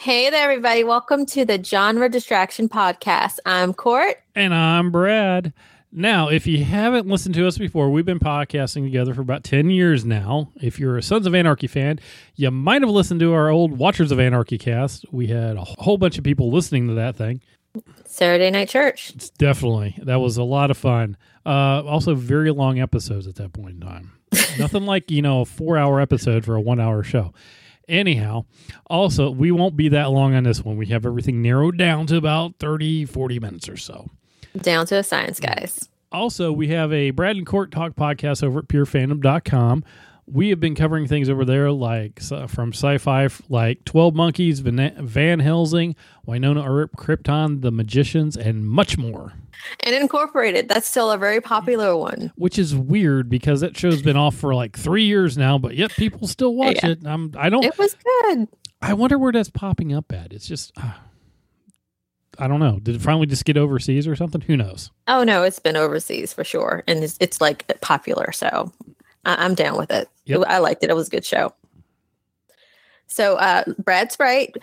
[0.00, 0.82] Hey there, everybody.
[0.82, 3.38] Welcome to the Genre Distraction Podcast.
[3.44, 4.16] I'm Court.
[4.34, 5.52] And I'm Brad.
[5.92, 9.68] Now, if you haven't listened to us before, we've been podcasting together for about 10
[9.68, 10.52] years now.
[10.56, 12.00] If you're a Sons of Anarchy fan,
[12.34, 15.04] you might have listened to our old Watchers of Anarchy cast.
[15.12, 17.42] We had a whole bunch of people listening to that thing.
[18.06, 19.12] Saturday Night Church.
[19.14, 19.98] It's definitely.
[20.02, 21.18] That was a lot of fun.
[21.44, 24.12] Uh, also, very long episodes at that point in time.
[24.58, 27.34] Nothing like, you know, a four hour episode for a one hour show.
[27.90, 28.44] Anyhow,
[28.86, 30.76] also, we won't be that long on this one.
[30.76, 34.08] We have everything narrowed down to about 30, 40 minutes or so.
[34.56, 35.88] Down to a science, guys.
[36.12, 39.84] Also, we have a Brad and Court Talk podcast over at purefandom.com.
[40.30, 44.60] We have been covering things over there like uh, from sci fi, like 12 Monkeys,
[44.60, 49.32] Van, Van Helsing, Wynonna Earp, Krypton, The Magicians, and much more.
[49.84, 52.32] And Incorporated, that's still a very popular one.
[52.36, 55.90] Which is weird because that show's been off for like three years now, but yet
[55.92, 56.90] people still watch yeah.
[56.90, 57.00] it.
[57.04, 57.64] I'm, I don't.
[57.64, 58.48] It was good.
[58.82, 60.32] I wonder where that's popping up at.
[60.32, 60.72] It's just.
[60.76, 60.92] Uh,
[62.38, 62.78] I don't know.
[62.80, 64.40] Did it finally just get overseas or something?
[64.40, 64.90] Who knows?
[65.06, 68.32] Oh no, it's been overseas for sure, and it's, it's like popular.
[68.32, 68.72] So
[69.24, 70.08] I- am down with it.
[70.26, 70.44] Yep.
[70.46, 70.90] I liked it.
[70.90, 71.52] It was a good show.
[73.06, 74.56] So uh, Brad Sprite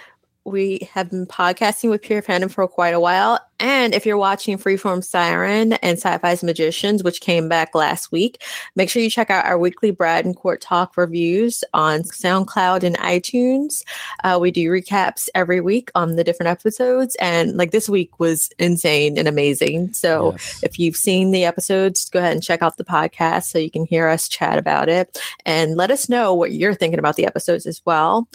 [0.47, 3.39] we have been podcasting with Pure Fandom for quite a while.
[3.59, 8.43] And if you're watching Freeform Siren and Sci-Fi's Magicians, which came back last week,
[8.75, 12.97] make sure you check out our weekly Brad and Court Talk reviews on SoundCloud and
[12.99, 13.83] iTunes.
[14.23, 17.15] Uh, we do recaps every week on the different episodes.
[17.19, 19.93] And like this week was insane and amazing.
[19.93, 20.59] So yes.
[20.63, 23.85] if you've seen the episodes, go ahead and check out the podcast so you can
[23.85, 27.65] hear us chat about it and let us know what you're thinking about the episodes
[27.65, 28.27] as well.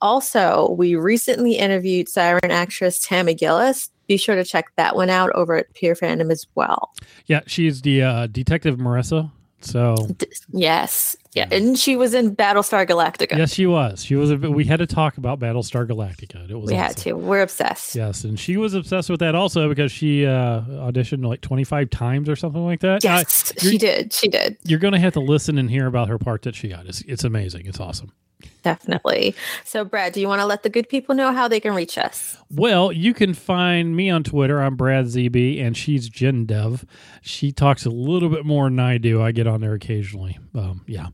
[0.00, 3.90] Also, we recently interviewed Siren actress Tammy Gillis.
[4.06, 6.92] Be sure to check that one out over at Pure Fandom as well.
[7.26, 9.30] Yeah, she's the uh, Detective Marissa.
[9.64, 13.34] So D- yes, yeah, and she was in Battlestar Galactica.
[13.34, 14.04] Yes, she was.
[14.04, 14.30] She was.
[14.30, 16.50] A, we had to talk about Battlestar Galactica.
[16.50, 16.70] It was.
[16.70, 16.86] We awesome.
[16.86, 17.12] had to.
[17.14, 17.94] We're obsessed.
[17.94, 21.88] Yes, and she was obsessed with that also because she uh, auditioned like twenty five
[21.88, 23.02] times or something like that.
[23.02, 24.12] Yes, uh, she did.
[24.12, 24.58] She did.
[24.64, 26.84] You're going to have to listen and hear about her part that she got.
[26.84, 27.64] It's, it's amazing.
[27.64, 28.12] It's awesome.
[28.62, 29.34] Definitely.
[29.64, 31.98] So, Brad, do you want to let the good people know how they can reach
[31.98, 32.38] us?
[32.50, 34.60] Well, you can find me on Twitter.
[34.60, 36.84] I'm Brad ZB, and she's Jen Dove.
[37.22, 39.22] She talks a little bit more than I do.
[39.22, 40.38] I get on there occasionally.
[40.54, 41.08] Um, yeah.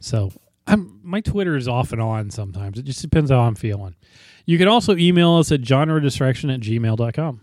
[0.00, 0.30] So,
[0.66, 2.78] I'm my Twitter is off and on sometimes.
[2.78, 3.96] It just depends how I'm feeling.
[4.46, 7.40] You can also email us at genredistraction at gmail.com.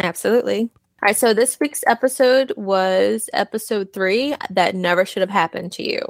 [0.00, 0.60] Absolutely.
[0.62, 0.68] All
[1.02, 1.16] right.
[1.16, 6.00] So, this week's episode was episode three that never should have happened to you.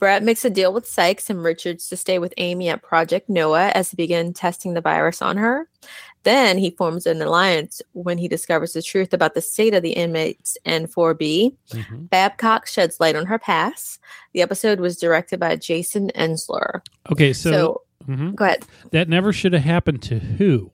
[0.00, 3.68] Brett makes a deal with Sykes and Richards to stay with Amy at Project Noah
[3.74, 5.68] as they begin testing the virus on her.
[6.22, 9.92] Then he forms an alliance when he discovers the truth about the state of the
[9.92, 11.54] inmates in 4B.
[11.70, 12.04] Mm-hmm.
[12.06, 14.00] Babcock sheds light on her past.
[14.32, 16.80] The episode was directed by Jason Ensler.
[17.12, 18.32] Okay, so, so mm-hmm.
[18.32, 18.64] go ahead.
[18.90, 20.70] That never should have happened to who?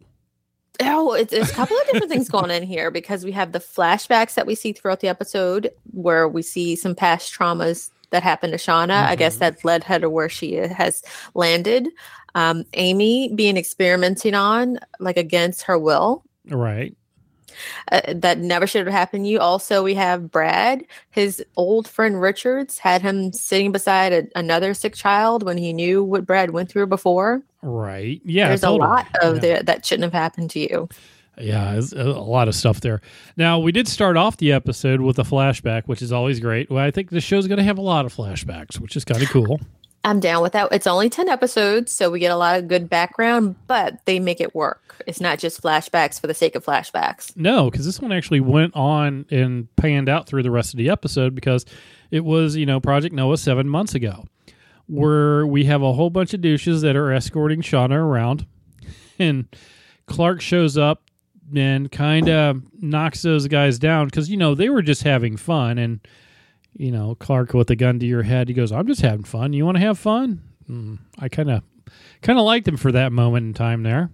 [0.81, 3.61] Oh, it's, it's a couple of different things going in here because we have the
[3.61, 8.53] flashbacks that we see throughout the episode where we see some past traumas that happened
[8.53, 8.89] to Shauna.
[8.89, 9.13] Mm-hmm.
[9.13, 9.41] I guess mm-hmm.
[9.41, 11.03] that led her to where she has
[11.35, 11.89] landed.
[12.35, 16.23] Um, Amy being experimenting on, like against her will.
[16.49, 16.95] Right.
[17.91, 19.25] Uh, that never should have happened.
[19.25, 24.27] To you also, we have Brad, his old friend Richards, had him sitting beside a,
[24.35, 27.43] another sick child when he knew what Brad went through before.
[27.63, 28.21] Right.
[28.25, 28.49] Yeah.
[28.49, 28.81] There's totally.
[28.81, 29.59] a lot of yeah.
[29.59, 30.89] the, that shouldn't have happened to you.
[31.39, 33.01] Yeah, uh, a lot of stuff there.
[33.37, 36.71] Now, we did start off the episode with a flashback, which is always great.
[36.71, 39.23] Well, I think the show's going to have a lot of flashbacks, which is kind
[39.23, 39.61] of cool.
[40.07, 40.69] I'm down with that.
[40.71, 44.41] It's only 10 episodes, so we get a lot of good background, but they make
[44.41, 45.03] it work.
[45.05, 47.37] It's not just flashbacks for the sake of flashbacks.
[47.37, 50.89] No, because this one actually went on and panned out through the rest of the
[50.89, 51.67] episode because
[52.13, 54.25] it was, you know, Project Noah seven months ago,
[54.87, 58.47] where we have a whole bunch of douches that are escorting Shauna around.
[59.19, 59.47] And
[60.07, 61.03] Clark shows up
[61.55, 65.79] and kind of knocks those guys down because you know they were just having fun
[65.79, 66.01] and
[66.75, 69.53] you know clark with a gun to your head he goes i'm just having fun
[69.53, 71.63] you want to have fun mm, i kind of
[72.23, 74.11] kind of liked him for that moment in time there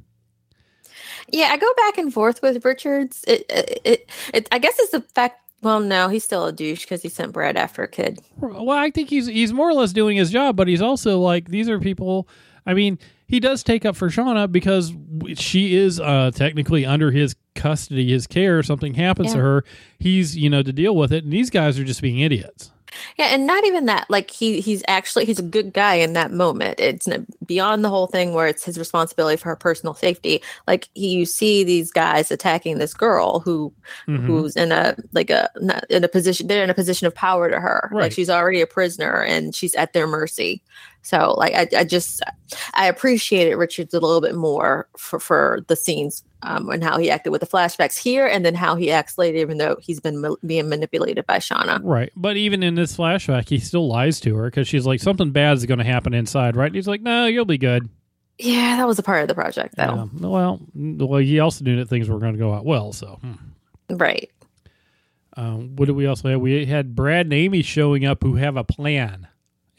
[1.28, 4.92] yeah i go back and forth with richards it, it, it, it i guess it's
[4.92, 8.20] the fact well, no, he's still a douche because he sent Brad after a kid.
[8.38, 11.48] Well, I think he's he's more or less doing his job, but he's also like
[11.48, 12.28] these are people.
[12.66, 12.98] I mean,
[13.32, 14.92] he does take up for Shauna because
[15.36, 18.62] she is uh, technically under his custody, his care.
[18.62, 19.36] Something happens yeah.
[19.36, 19.64] to her,
[19.98, 22.70] he's you know to deal with it, and these guys are just being idiots.
[23.16, 24.10] Yeah, and not even that.
[24.10, 26.78] Like he he's actually he's a good guy in that moment.
[26.78, 27.08] It's
[27.46, 30.42] beyond the whole thing where it's his responsibility for her personal safety.
[30.66, 33.72] Like he, you see these guys attacking this girl who
[34.06, 34.26] mm-hmm.
[34.26, 35.48] who's in a like a
[35.88, 37.88] in a position they're in a position of power to her.
[37.92, 38.02] Right.
[38.02, 40.62] Like she's already a prisoner and she's at their mercy.
[41.02, 42.22] So like I, I just
[42.74, 47.10] I appreciated Richards a little bit more for for the scenes um, and how he
[47.10, 50.20] acted with the flashbacks here, and then how he acts later, even though he's been
[50.20, 51.80] ma- being manipulated by Shauna.
[51.82, 55.30] Right, but even in this flashback, he still lies to her because she's like something
[55.32, 56.66] bad is going to happen inside, right?
[56.66, 57.88] And he's like, "No, you'll be good."
[58.38, 60.10] Yeah, that was a part of the project, though.
[60.14, 60.28] Yeah.
[60.28, 63.18] Well, well, he also knew that things were going to go out well, so.
[63.20, 63.96] Hmm.
[63.96, 64.30] Right.
[65.36, 66.40] Um, what did we also have?
[66.40, 69.28] We had Brad and Amy showing up who have a plan.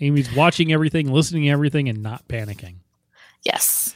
[0.03, 2.75] Amy's watching everything, listening to everything, and not panicking.
[3.43, 3.95] Yes.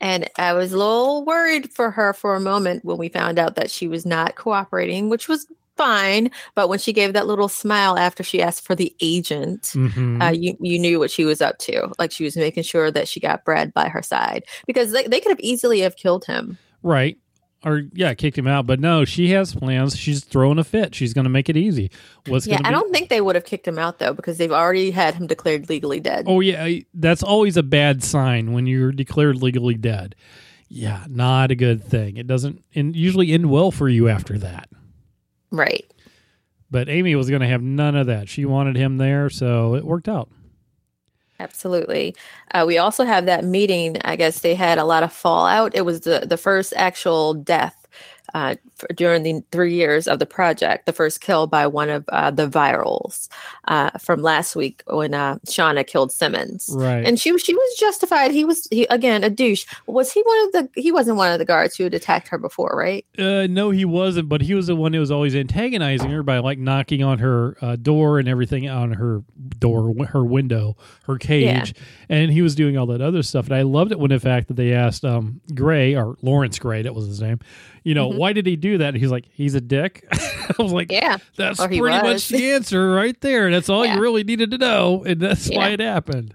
[0.00, 3.54] And I was a little worried for her for a moment when we found out
[3.56, 5.46] that she was not cooperating, which was
[5.76, 6.30] fine.
[6.54, 10.20] But when she gave that little smile after she asked for the agent, mm-hmm.
[10.20, 11.92] uh, you, you knew what she was up to.
[11.98, 15.20] Like she was making sure that she got Brad by her side because they, they
[15.20, 16.58] could have easily have killed him.
[16.82, 17.18] Right
[17.64, 18.66] or yeah, kicked him out.
[18.66, 19.96] But no, she has plans.
[19.96, 20.94] She's throwing a fit.
[20.94, 21.90] She's going to make it easy.
[22.26, 24.90] What's yeah, I don't think they would have kicked him out though because they've already
[24.90, 26.26] had him declared legally dead.
[26.28, 30.14] Oh yeah, that's always a bad sign when you're declared legally dead.
[30.68, 32.16] Yeah, not a good thing.
[32.16, 34.68] It doesn't and usually end well for you after that.
[35.50, 35.90] Right.
[36.70, 38.28] But Amy was going to have none of that.
[38.28, 40.28] She wanted him there, so it worked out.
[41.38, 42.14] Absolutely.
[42.52, 43.98] Uh, we also have that meeting.
[44.04, 45.74] I guess they had a lot of fallout.
[45.74, 47.86] It was the, the first actual death
[48.34, 48.56] uh,
[48.94, 52.48] during the three years of the project, the first kill by one of uh, the
[52.48, 53.28] virals
[53.68, 56.70] uh, from last week when uh, Shauna killed Simmons.
[56.72, 58.30] Right, and she she was justified.
[58.30, 59.66] He was he, again a douche.
[59.86, 60.80] Was he one of the?
[60.80, 63.04] He wasn't one of the guards who had attacked her before, right?
[63.18, 64.28] Uh, no, he wasn't.
[64.28, 67.56] But he was the one who was always antagonizing her by like knocking on her
[67.60, 69.22] uh, door and everything on her
[69.58, 72.16] door, her window, her cage, yeah.
[72.16, 73.46] and he was doing all that other stuff.
[73.46, 76.82] And I loved it when the fact that they asked um, Gray or Lawrence Gray,
[76.82, 77.40] that was his name
[77.86, 78.18] you know, mm-hmm.
[78.18, 78.88] why did he do that?
[78.88, 80.04] And he's like, he's a dick.
[80.12, 82.02] I was like, yeah, that's pretty was.
[82.02, 83.48] much the answer right there.
[83.48, 83.94] That's all yeah.
[83.94, 85.56] you really needed to know, and that's yeah.
[85.56, 86.34] why it happened.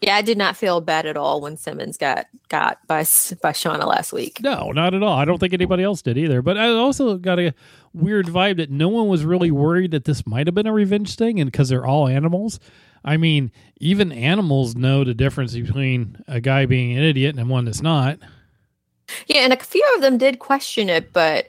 [0.00, 3.84] Yeah, I did not feel bad at all when Simmons got got by by Shauna
[3.84, 4.40] last week.
[4.42, 5.18] No, not at all.
[5.18, 6.40] I don't think anybody else did either.
[6.40, 7.52] But I also got a
[7.92, 11.16] weird vibe that no one was really worried that this might have been a revenge
[11.16, 12.60] thing, and because they're all animals.
[13.04, 13.50] I mean,
[13.80, 18.20] even animals know the difference between a guy being an idiot and one that's not.
[19.26, 21.48] Yeah, and a few of them did question it, but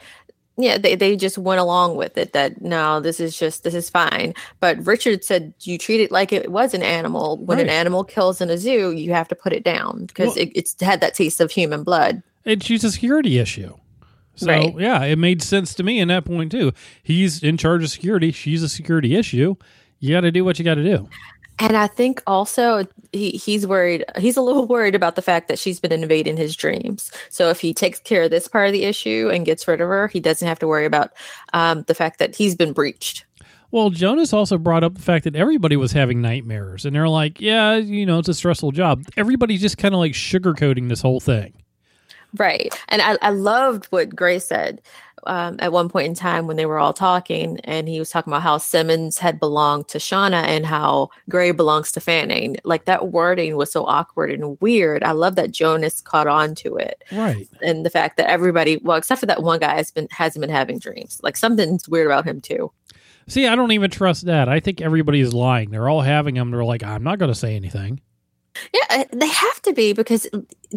[0.58, 3.90] yeah, they, they just went along with it that no, this is just this is
[3.90, 4.34] fine.
[4.60, 7.38] But Richard said you treat it like it was an animal.
[7.38, 7.68] When right.
[7.68, 10.52] an animal kills in a zoo, you have to put it down because well, it,
[10.54, 12.22] it's had that taste of human blood.
[12.46, 13.76] It's she's a security issue.
[14.36, 14.76] So right.
[14.78, 16.72] yeah, it made sense to me in that point too.
[17.02, 18.32] He's in charge of security.
[18.32, 19.56] She's a security issue.
[20.00, 21.08] You got to do what you got to do.
[21.60, 25.60] And I think also he, he's worried, he's a little worried about the fact that
[25.60, 27.12] she's been invading his dreams.
[27.30, 29.88] So if he takes care of this part of the issue and gets rid of
[29.88, 31.12] her, he doesn't have to worry about
[31.54, 33.26] um, the fact that he's been breached.
[33.72, 36.86] Well, Jonas also brought up the fact that everybody was having nightmares.
[36.86, 39.04] And they're like, yeah, you know, it's a stressful job.
[39.18, 41.54] Everybody's just kind of like sugarcoating this whole thing.
[42.38, 42.74] Right.
[42.90, 44.82] And I, I loved what Gray said
[45.28, 48.32] um, at one point in time when they were all talking, and he was talking
[48.32, 52.58] about how Simmons had belonged to Shauna and how Gray belongs to Fanning.
[52.64, 55.04] Like that wording was so awkward and weird.
[55.04, 57.48] I love that Jonas caught on to it, right?
[57.62, 60.50] And the fact that everybody, well, except for that one guy, has been hasn't been
[60.50, 61.20] having dreams.
[61.24, 62.72] Like something's weird about him too.
[63.28, 64.50] See, I don't even trust that.
[64.50, 65.72] I think everybody is lying.
[65.72, 66.52] They're all having them.
[66.52, 68.02] They're like, I'm not going to say anything.
[68.74, 70.28] Yeah, uh, they have to be because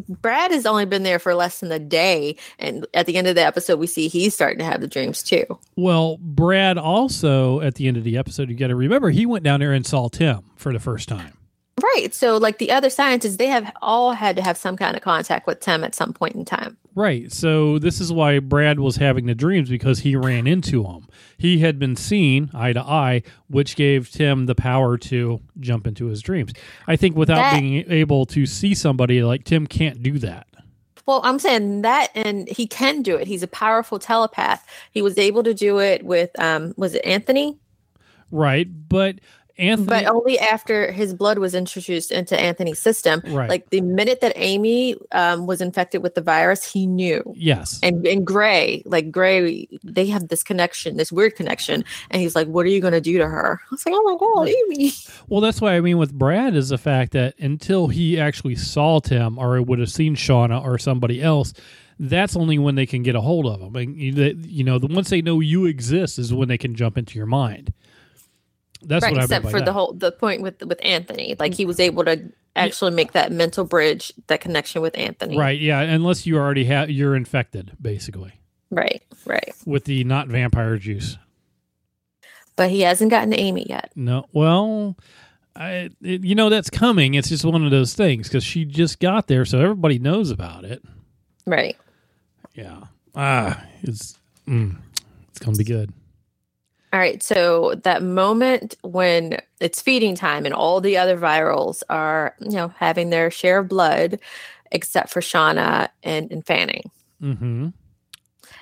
[0.09, 2.37] Brad has only been there for less than a day.
[2.59, 5.23] And at the end of the episode, we see he's starting to have the dreams
[5.23, 5.45] too.
[5.77, 9.45] Well, Brad also, at the end of the episode, you got to remember, he went
[9.45, 11.36] down there and saw Tim for the first time.
[11.83, 12.15] Right.
[12.15, 15.47] So, like the other scientists, they have all had to have some kind of contact
[15.47, 16.79] with Tim at some point in time.
[16.95, 17.31] Right.
[17.31, 21.07] So, this is why Brad was having the dreams because he ran into him.
[21.37, 26.07] He had been seen eye to eye, which gave Tim the power to jump into
[26.07, 26.55] his dreams.
[26.87, 30.47] I think without that, being able to see somebody, like Tim can't do that.
[31.05, 33.29] Well, I'm saying that, and he can do it.
[33.29, 34.67] He's a powerful telepath.
[34.91, 37.59] He was able to do it with, um, was it Anthony?
[38.33, 38.67] Right.
[38.89, 39.17] But
[39.59, 43.23] Anthony, but only after his blood was introduced into Anthony's system.
[43.27, 43.49] Right.
[43.49, 47.23] Like the minute that Amy um, was infected with the virus, he knew.
[47.35, 47.81] Yes.
[47.83, 52.49] And and Gray, like Gray, they have this connection, this weird connection, and he's like,
[52.49, 54.93] "What are you going to do to her?" I was like, "Oh my god, Amy."
[55.29, 59.01] Well, that's why I mean with Brad is the fact that until he actually saw
[59.01, 61.53] Tim or would have seen Shauna or somebody else,
[61.99, 63.75] that's only when they can get a hold of him.
[63.77, 67.17] And you know, the once they know you exist is when they can jump into
[67.17, 67.73] your mind.
[68.83, 69.65] That's right, except for that.
[69.65, 73.33] the whole the point with with Anthony, like he was able to actually make that
[73.33, 75.39] mental bridge, that connection with Anthony.
[75.39, 75.61] Right.
[75.61, 75.81] Yeah.
[75.81, 78.33] Unless you already have you're infected, basically.
[78.71, 79.03] Right.
[79.25, 79.55] Right.
[79.65, 81.19] With the not vampire juice.
[82.57, 83.93] But he hasn't gotten Amy yet.
[83.95, 84.27] No.
[84.33, 84.97] Well,
[85.55, 87.15] I, it, you know, that's coming.
[87.15, 90.65] It's just one of those things because she just got there, so everybody knows about
[90.65, 90.83] it.
[91.47, 91.77] Right.
[92.55, 92.85] Yeah.
[93.15, 94.77] Ah, it's mm,
[95.29, 95.93] it's gonna be good.
[96.93, 97.23] All right.
[97.23, 102.69] So that moment when it's feeding time and all the other virals are, you know,
[102.69, 104.19] having their share of blood,
[104.73, 106.91] except for Shauna and, and Fanning.
[107.23, 107.69] Mm-hmm.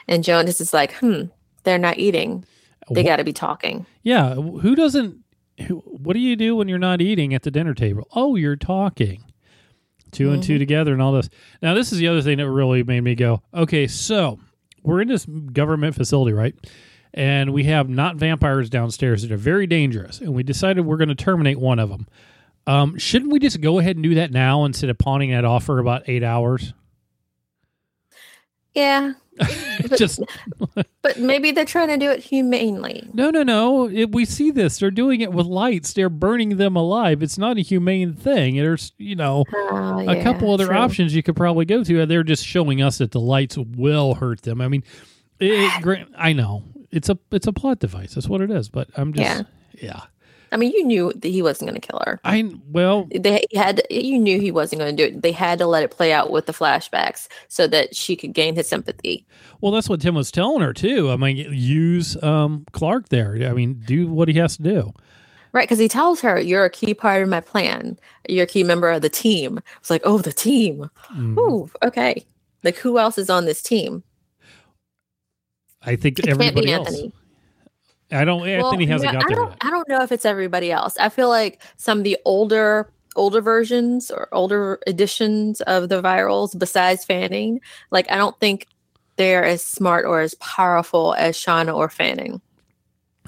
[0.09, 1.25] And Jonas is like, hmm,
[1.65, 2.45] they're not eating.
[2.91, 3.87] They got to be talking.
[4.03, 4.35] Yeah.
[4.35, 5.19] Who doesn't?
[5.67, 8.07] Who, what do you do when you're not eating at the dinner table?
[8.15, 9.25] Oh, you're talking.
[10.13, 10.35] 2 mm-hmm.
[10.35, 11.29] and two together and all this.
[11.63, 14.39] Now, this is the other thing that really made me go, okay, so
[14.83, 16.55] we're in this government facility, right?
[17.17, 20.21] And we have not vampires downstairs that are very dangerous.
[20.21, 22.09] And we decided we're going to terminate one of them.
[22.67, 25.65] Um, shouldn't we just go ahead and do that now instead of pawning that off
[25.65, 26.75] for about eight hours?
[28.75, 29.15] Yeah.
[29.89, 30.21] But, just
[31.03, 33.11] but maybe they're trying to do it humanely.
[33.13, 33.89] No, no, no.
[33.89, 34.79] It, we see this.
[34.79, 35.93] They're doing it with lights.
[35.93, 37.21] They're burning them alive.
[37.21, 38.55] It's not a humane thing.
[38.55, 40.77] There's, you know, uh, yeah, a couple other true.
[40.77, 42.07] options you could probably go to.
[42.07, 44.61] They're just showing us that the lights will hurt them.
[44.61, 44.85] I mean,
[45.41, 46.63] it, it, I know
[46.95, 48.15] it's a it's a plot device.
[48.15, 48.69] That's what it is.
[48.69, 49.83] But I'm just, yeah.
[49.83, 50.01] yeah.
[50.53, 52.21] I mean, you knew that he wasn't going to kill her.
[52.23, 55.23] I well, they had you knew he wasn't going to do it.
[55.23, 58.55] They had to let it play out with the flashbacks so that she could gain
[58.55, 59.27] his sympathy.
[59.61, 61.11] Well, that's what Tim was telling her too.
[61.11, 63.35] I mean, use um, Clark there.
[63.49, 64.93] I mean, do what he has to do.
[65.53, 67.99] Right, because he tells her, "You're a key part of my plan.
[68.29, 70.89] You're a key member of the team." It's like, "Oh, the team.
[71.13, 71.39] Mm.
[71.39, 72.25] Ooh, okay.
[72.63, 74.05] Like, who else is on this team?"
[75.87, 76.89] I think it everybody else.
[76.89, 77.13] Anthony.
[78.13, 78.41] I don't.
[78.43, 79.57] Well, Anthony hasn't got there yet.
[79.61, 80.97] I don't know if it's everybody else.
[80.99, 86.59] I feel like some of the older older versions or older editions of the virals
[86.59, 87.61] besides Fanning,
[87.91, 88.67] like I don't think
[89.17, 92.41] they're as smart or as powerful as Shauna or Fanning.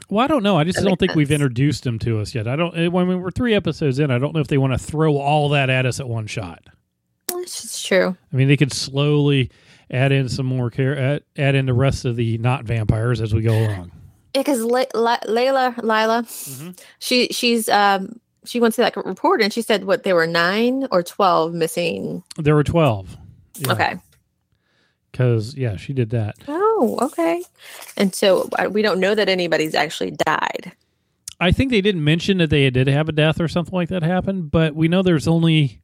[0.09, 0.57] Well, I don't know.
[0.57, 1.17] I just that don't think sense.
[1.17, 2.47] we've introduced them to us yet.
[2.47, 2.77] I don't.
[2.77, 5.49] Eh, when we're three episodes in, I don't know if they want to throw all
[5.51, 6.63] that at us at one shot.
[7.33, 8.17] It's just true.
[8.33, 9.51] I mean, they could slowly
[9.91, 13.35] add in some more care, add, add in the rest of the not vampires as
[13.35, 13.93] we go along
[14.37, 16.71] because Le- Le- Layla, Lila, mm-hmm.
[16.99, 20.87] she she's um she went to that report and she said what there were nine
[20.91, 22.23] or twelve missing.
[22.37, 23.17] There were twelve.
[23.57, 23.73] Yeah.
[23.73, 23.95] Okay.
[25.11, 26.37] Because yeah, she did that.
[26.47, 27.43] Oh, okay.
[27.97, 30.73] And so uh, we don't know that anybody's actually died.
[31.41, 34.03] I think they didn't mention that they did have a death or something like that
[34.03, 35.81] happen, but we know there's only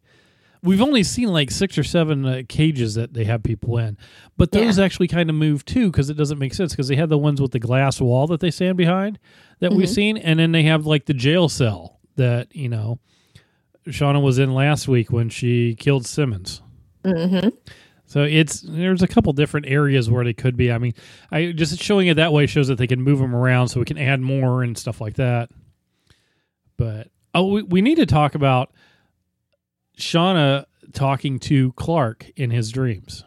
[0.62, 3.98] we've only seen like six or seven uh, cages that they have people in,
[4.36, 4.84] but those yeah.
[4.84, 7.40] actually kind of move too because it doesn't make sense because they have the ones
[7.40, 9.18] with the glass wall that they stand behind
[9.60, 9.78] that mm-hmm.
[9.78, 12.98] we've seen, and then they have like the jail cell that you know
[13.86, 16.62] Shauna was in last week when she killed Simmons.
[17.04, 17.48] Mm-hmm.
[18.06, 20.70] So it's there's a couple different areas where they could be.
[20.70, 20.94] I mean,
[21.30, 23.86] I just showing it that way shows that they can move them around, so we
[23.86, 25.50] can add more and stuff like that.
[26.76, 28.70] But oh, we, we need to talk about
[29.98, 33.24] Shauna talking to Clark in his dreams.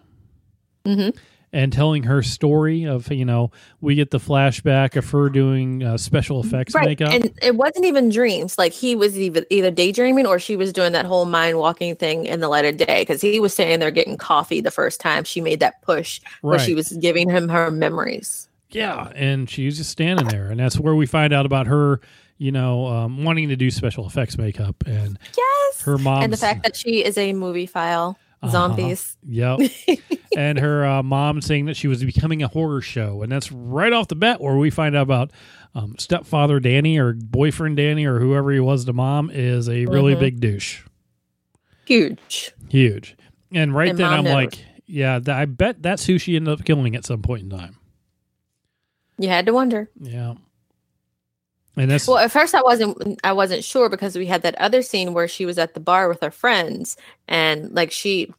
[0.86, 1.18] Mm-hmm.
[1.54, 5.96] And telling her story of, you know, we get the flashback of her doing uh,
[5.96, 6.86] special effects right.
[6.86, 7.14] makeup.
[7.14, 8.58] And it wasn't even dreams.
[8.58, 12.26] Like he was either, either daydreaming or she was doing that whole mind walking thing
[12.26, 15.24] in the light of day because he was standing there getting coffee the first time
[15.24, 16.66] she made that push where right.
[16.66, 18.50] she was giving him her memories.
[18.72, 19.14] Yeah.
[19.16, 20.52] And she's just standing there.
[20.52, 22.02] And that's where we find out about her
[22.38, 26.38] you know, um, wanting to do special effects makeup and yes, her mom and the
[26.38, 28.52] fact that she is a movie file uh-huh.
[28.52, 29.18] zombies.
[29.24, 30.00] Uh, yep.
[30.38, 33.94] and her uh, mom saying that she was becoming a horror show, and that's right
[33.94, 35.32] off the bat where we find out about
[35.74, 40.14] um, stepfather Danny or boyfriend Danny or whoever he was to mom is a really
[40.14, 40.22] mm-hmm.
[40.22, 40.84] big douche.
[41.86, 42.52] Huge.
[42.70, 43.16] Huge.
[43.52, 44.34] And right and then I'm knows.
[44.34, 47.50] like, yeah, th- I bet that's who she ended up killing at some point in
[47.50, 47.78] time.
[49.18, 49.90] You had to wonder.
[50.00, 50.34] Yeah.
[51.78, 52.18] And that's well.
[52.18, 53.20] At first, I wasn't.
[53.24, 56.08] I wasn't sure because we had that other scene where she was at the bar
[56.08, 56.96] with her friends,
[57.28, 58.34] and like she,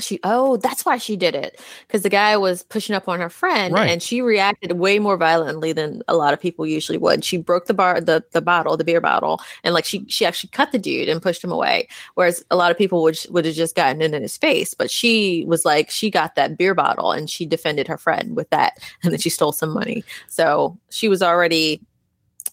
[0.00, 0.20] she.
[0.22, 3.72] Oh, that's why she did it because the guy was pushing up on her friend,
[3.72, 3.88] right.
[3.88, 7.24] and she reacted way more violently than a lot of people usually would.
[7.24, 10.50] She broke the bar, the the bottle, the beer bottle, and like she she actually
[10.50, 11.88] cut the dude and pushed him away.
[12.16, 14.90] Whereas a lot of people would would have just gotten in, in his face, but
[14.90, 18.74] she was like she got that beer bottle and she defended her friend with that,
[19.02, 20.04] and then she stole some money.
[20.26, 21.80] So she was already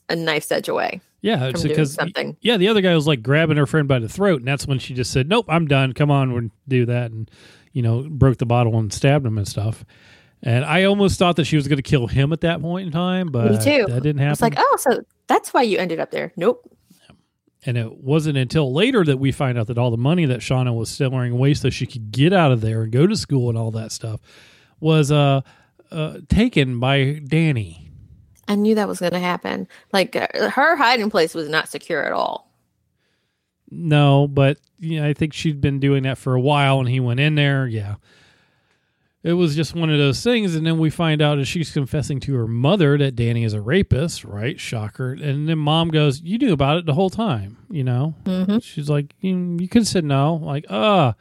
[0.10, 1.02] a knife's edge away.
[1.22, 2.38] Yeah, because something.
[2.42, 4.78] Yeah, the other guy was like grabbing her friend by the throat, and that's when
[4.78, 5.94] she just said, "Nope, I'm done.
[5.94, 7.32] Come on, we'll do that," and
[7.74, 9.84] you know, broke the bottle and stabbed him and stuff.
[10.42, 12.94] And I almost thought that she was going to kill him at that point in
[12.94, 13.86] time, but Me too.
[13.88, 14.32] that didn't happen.
[14.32, 16.32] It's like, oh, so that's why you ended up there.
[16.38, 16.72] Nope.
[17.66, 20.76] And it wasn't until later that we find out that all the money that Shauna
[20.76, 23.58] was stealing away so she could get out of there and go to school and
[23.58, 24.22] all that stuff
[24.80, 25.42] was uh,
[25.90, 27.85] uh taken by Danny
[28.48, 29.68] I knew that was going to happen.
[29.92, 32.52] Like uh, her hiding place was not secure at all.
[33.72, 37.00] no, but you know, I think she'd been doing that for a while, and he
[37.00, 37.66] went in there.
[37.68, 37.96] Yeah,
[39.24, 40.54] it was just one of those things.
[40.56, 43.62] And then we find out that she's confessing to her mother that Danny is a
[43.62, 44.60] rapist, right?
[44.60, 45.14] Shocker.
[45.14, 48.14] And then mom goes, You knew about it the whole time, you know?
[48.26, 48.60] Mm-hmm.
[48.60, 50.36] She's like, You, you could have said no.
[50.36, 51.10] Like, ah.
[51.10, 51.14] Uh,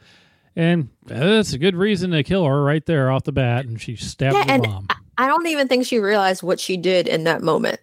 [0.57, 3.65] and that's a good reason to kill her right there off the bat.
[3.65, 4.87] And she stabbed Yeah, her mom.
[4.89, 4.95] I
[5.27, 7.79] don't even think she realized what she did in that moment.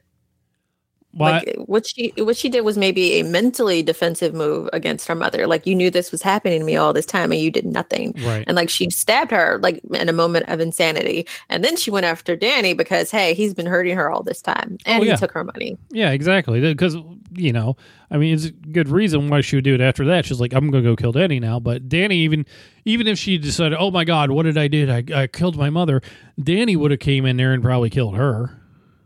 [1.14, 1.30] Why?
[1.46, 5.46] Like what she what she did was maybe a mentally defensive move against her mother.
[5.46, 8.14] Like you knew this was happening to me all this time and you did nothing.
[8.24, 8.44] right.
[8.46, 11.26] And like she stabbed her like in a moment of insanity.
[11.50, 14.78] And then she went after Danny because hey, he's been hurting her all this time.
[14.86, 15.12] And Oh, yeah.
[15.12, 15.76] he took her money.
[15.90, 16.60] Yeah, exactly.
[16.60, 16.96] Because
[17.34, 17.76] you know,
[18.10, 20.26] I mean, it's a good reason why she would do it after that.
[20.26, 21.58] She's like, I'm going to go kill Danny now.
[21.60, 22.44] But Danny, even
[22.84, 24.90] even if she decided, oh my God, what did I do?
[24.90, 26.00] I, I killed my mother.
[26.42, 28.58] Danny would have came in there and probably killed her.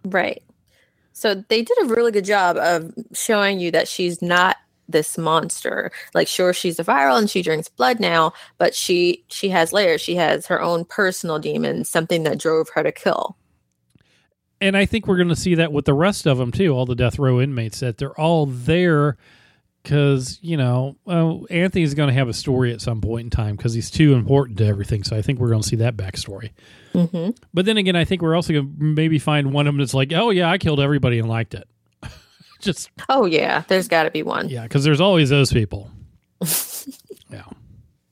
[0.04, 0.42] Right.
[1.16, 5.90] So they did a really good job of showing you that she's not this monster.
[6.12, 10.02] Like sure she's a viral and she drinks blood now, but she she has layers.
[10.02, 13.34] She has her own personal demons, something that drove her to kill.
[14.60, 16.74] And I think we're going to see that with the rest of them too.
[16.74, 19.16] All the death row inmates that they're all there
[19.82, 23.56] because you know uh, Anthony's going to have a story at some point in time
[23.56, 25.02] because he's too important to everything.
[25.02, 26.50] So I think we're going to see that backstory.
[26.96, 27.30] Mm-hmm.
[27.52, 29.92] But then again, I think we're also going to maybe find one of them that's
[29.92, 31.68] like, oh yeah, I killed everybody and liked it.
[32.60, 34.48] Just Oh yeah, there's got to be one.
[34.48, 35.90] yeah, because there's always those people.
[37.30, 37.42] yeah.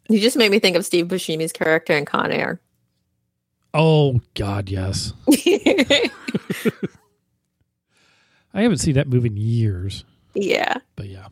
[0.08, 2.60] You just made me think of Steve Buscemi's character in Con Air.
[3.72, 5.14] Oh God, yes.
[8.52, 10.76] I haven't seen that movie in years, yeah.
[10.94, 11.28] but yeah.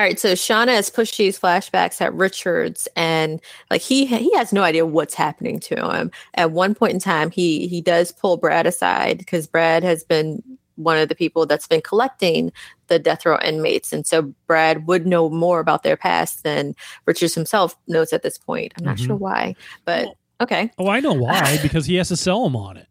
[0.00, 3.38] All right, so Shauna has pushed these flashbacks at Richards, and
[3.70, 6.10] like he he has no idea what's happening to him.
[6.36, 10.42] At one point in time, he he does pull Brad aside because Brad has been
[10.76, 12.50] one of the people that's been collecting
[12.86, 17.34] the death row inmates, and so Brad would know more about their past than Richards
[17.34, 18.72] himself knows at this point.
[18.78, 19.06] I'm not Mhm.
[19.06, 19.54] sure why,
[19.84, 20.08] but
[20.40, 22.86] okay, Oh, I know why because he has to sell them on it.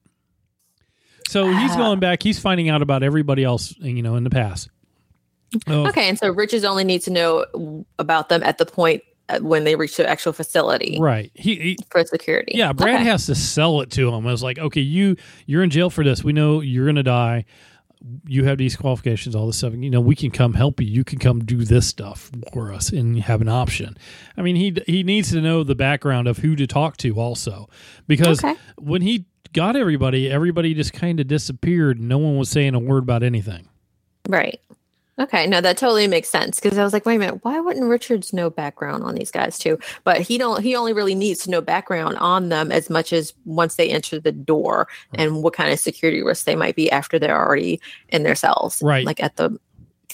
[1.28, 1.78] So he's Ah.
[1.78, 2.22] going back.
[2.22, 4.70] He's finding out about everybody else, you know, in the past.
[5.68, 9.40] Oh, okay, and so Richards only needs to know about them at the point uh,
[9.40, 11.32] when they reach the actual facility right.
[11.36, 12.54] He, he for security.
[12.56, 12.74] yeah.
[12.74, 13.04] Brad Okay.
[13.06, 14.26] has to sell it to him.
[14.28, 16.24] It's like, okay, you you're in jail for this.
[16.24, 17.46] We know you're gonna die.
[18.28, 19.74] You have these qualifications, all this stuff.
[19.76, 20.88] You know, we can come help you.
[20.88, 23.98] You can come do this stuff for us and have an option.
[24.38, 27.68] I mean, he he needs to know the background of who to talk to also,
[28.08, 28.56] because Okay.
[28.78, 32.00] when he got everybody, everybody just kind of disappeared.
[32.00, 33.68] No one was saying a word about anything.
[34.30, 34.62] Right.
[35.20, 35.46] Okay.
[35.48, 38.32] No, that totally makes sense because I was like, wait a minute, why wouldn't Richards
[38.32, 39.78] know background on these guys too?
[40.04, 40.64] But he don't.
[40.64, 44.20] He only really needs to know background on them as much as once they enter
[44.20, 48.24] the door and what kind of security risks they might be after they're already in
[48.24, 49.06] their cells, Right.
[49.06, 49.60] Like at the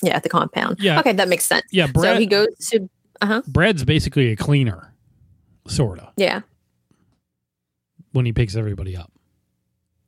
[0.02, 0.78] yeah at the compound.
[0.80, 1.00] Yeah.
[1.00, 1.65] Okay, that makes sense.
[1.72, 2.15] Yeah, Brad.
[2.15, 2.89] so he goes to
[3.22, 3.41] uh-huh.
[3.48, 4.94] Brad's basically a cleaner,
[5.68, 6.41] sorta, yeah.
[8.12, 9.12] when he picks everybody up.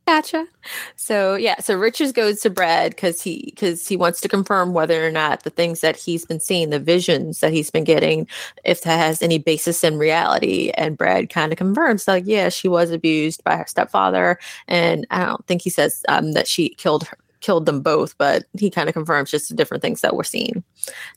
[0.07, 0.47] Gotcha.
[0.95, 5.05] So yeah, so Richards goes to Brad because he because he wants to confirm whether
[5.05, 8.25] or not the things that he's been seeing, the visions that he's been getting,
[8.63, 10.71] if that has any basis in reality.
[10.75, 14.39] And Brad kind of confirms, like, yeah, she was abused by her stepfather,
[14.69, 18.45] and I don't think he says um, that she killed her, killed them both, but
[18.57, 20.63] he kind of confirms just the different things that we're seeing.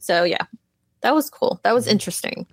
[0.00, 0.46] So yeah,
[1.02, 1.60] that was cool.
[1.62, 2.44] That was interesting.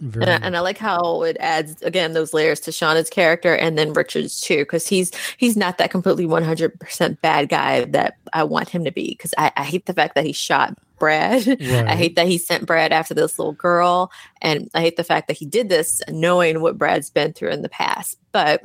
[0.00, 3.78] And I, and I like how it adds again those layers to Shauna's character and
[3.78, 8.16] then Richard's too, because he's he's not that completely one hundred percent bad guy that
[8.32, 9.10] I want him to be.
[9.10, 11.46] Because I, I hate the fact that he shot Brad.
[11.66, 11.86] Right.
[11.86, 14.10] I hate that he sent Brad after this little girl,
[14.42, 17.62] and I hate the fact that he did this knowing what Brad's been through in
[17.62, 18.18] the past.
[18.32, 18.62] But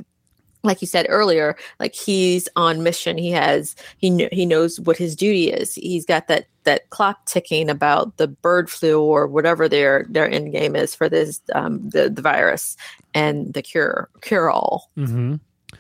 [0.64, 3.18] like you said earlier, like he's on mission.
[3.18, 5.76] He has he kn- he knows what his duty is.
[5.76, 10.52] He's got that that clock ticking about the bird flu or whatever their their end
[10.52, 12.78] game is for this um, the the virus
[13.14, 14.92] and the cure cure all.
[14.96, 15.36] hmm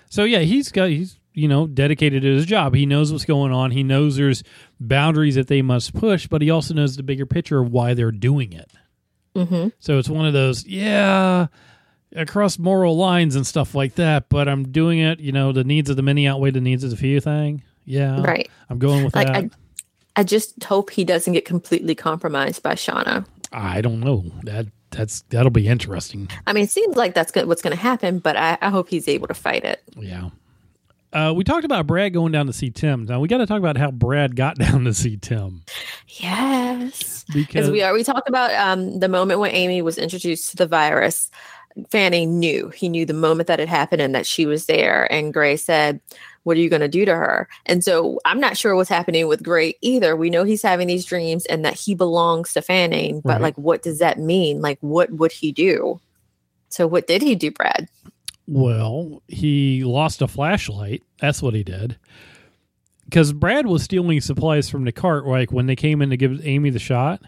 [0.10, 2.74] So yeah, he's got he's you know dedicated to his job.
[2.74, 3.72] He knows what's going on.
[3.72, 4.44] He knows there's
[4.80, 8.12] boundaries that they must push, but he also knows the bigger picture of why they're
[8.12, 8.72] doing it.
[9.36, 9.70] Mm-hmm.
[9.80, 11.48] So it's one of those, yeah,
[12.16, 14.30] across moral lines and stuff like that.
[14.30, 15.20] But I'm doing it.
[15.20, 17.20] You know, the needs of the many outweigh the needs of the few.
[17.22, 17.64] Thing.
[17.86, 18.50] Yeah, Right.
[18.70, 19.36] I'm going with Like that.
[19.36, 19.50] I,
[20.18, 23.26] I just hope he doesn't get completely compromised by Shauna.
[23.52, 24.24] I, don't know.
[24.44, 26.30] That that's that'll be interesting.
[26.46, 28.88] I mean, it seems like that's go- what's going to happen, but I, I hope
[28.90, 29.82] he's able to fight it.
[29.98, 30.30] Yeah.
[31.12, 33.06] Uh, we talked about Brad going down to see Tim.
[33.06, 35.64] Now we got to talk about how Brad got down to see Tim
[36.08, 37.26] Yes.
[37.34, 40.56] because because we are we talked about um, the moment when Amy was introduced to
[40.58, 41.30] the virus.
[41.90, 42.70] Fanning knew.
[42.70, 45.12] He knew the moment that it happened and that she was there.
[45.12, 46.00] And Gray said,
[46.44, 47.48] What are you going to do to her?
[47.66, 50.16] And so I'm not sure what's happening with Gray either.
[50.16, 53.42] We know he's having these dreams and that he belongs to Fanning, but Right.
[53.42, 54.62] like, what does that mean?
[54.62, 56.00] Like, what would he do?
[56.70, 57.88] So, what did he do, Brad?
[58.48, 61.04] Well, he lost a flashlight.
[61.20, 61.98] That's what he did.
[63.06, 66.46] Because Brad was stealing supplies from the cart, like when they came in to give
[66.46, 67.22] Amy the shot.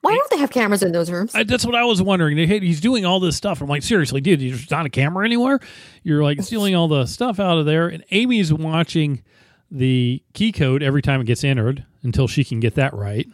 [0.00, 1.34] Why don't they have cameras in those rooms?
[1.34, 2.36] I, that's what I was wondering.
[2.36, 3.60] They- hey, He's doing all this stuff.
[3.60, 5.58] I'm like, seriously, dude, there's not a camera anywhere.
[6.02, 9.22] You're like stealing all the stuff out of there, and Amy's watching
[9.70, 13.26] the key code every time it gets entered until she can get that right.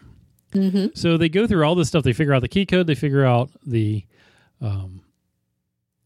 [0.53, 2.03] hmm So they go through all this stuff.
[2.03, 2.87] They figure out the key code.
[2.87, 4.05] They figure out the
[4.61, 5.03] um,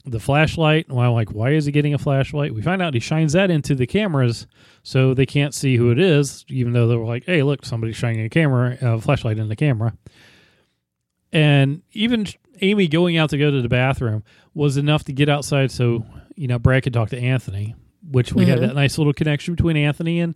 [0.04, 0.90] the flashlight.
[0.90, 2.54] Well, like, why is he getting a flashlight?
[2.54, 4.46] We find out he shines that into the cameras
[4.82, 7.96] so they can't see who it is, even though they were like, "Hey, look, somebody's
[7.96, 9.92] shining a camera, a flashlight in the camera."
[11.32, 12.26] And even
[12.60, 14.22] Amy going out to go to the bathroom
[14.54, 17.74] was enough to get outside so you know Brad could talk to Anthony,
[18.10, 18.68] which we had Mhm.
[18.68, 20.34] that nice little connection between Anthony and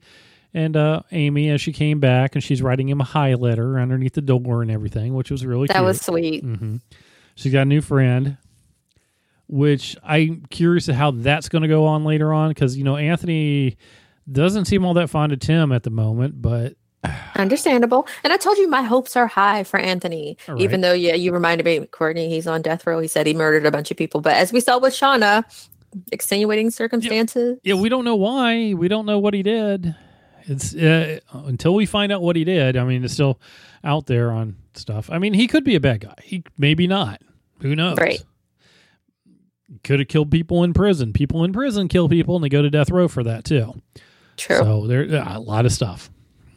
[0.54, 4.12] and uh, Amy as she came back, and she's writing him a hi letter underneath
[4.12, 5.84] the door and everything, which was really That cute.
[5.86, 6.44] was sweet.
[6.44, 6.76] hmm
[7.34, 8.36] She's got a new friend,
[9.46, 12.96] which I'm curious to how that's going to go on later on because you know
[12.96, 13.76] Anthony
[14.30, 16.74] doesn't seem all that fond of Tim at the moment, but
[17.36, 18.06] Understandable.
[18.24, 20.36] And I told you my hopes are high for Anthony.
[20.48, 23.00] All Even though, yeah, you reminded me, Courtney, he's on death row.
[23.00, 24.20] He said he murdered a bunch of people.
[24.20, 25.44] But as we saw with Shauna,
[26.10, 27.58] extenuating circumstances.
[27.62, 28.74] yeah, we don't know why.
[28.74, 29.94] We don't know what he did.
[30.44, 32.76] It's uh, until we find out what he did.
[32.76, 33.40] I mean, it's still
[33.84, 35.10] out there on stuff.
[35.10, 36.16] I mean, he could be a bad guy.
[36.22, 37.20] He maybe not.
[37.60, 37.96] Who knows?
[37.98, 38.22] Right.
[39.84, 41.12] Could have killed people in prison.
[41.12, 43.80] People in prison kill people, and they go to death row for that too.
[44.36, 44.56] True.
[44.56, 46.10] So there yeah, a lot of stuff.